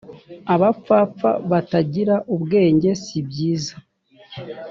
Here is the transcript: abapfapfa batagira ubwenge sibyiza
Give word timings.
abapfapfa 0.53 1.29
batagira 1.49 2.15
ubwenge 2.33 2.89
sibyiza 3.03 3.75